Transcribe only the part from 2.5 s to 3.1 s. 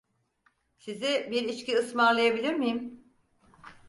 miyim?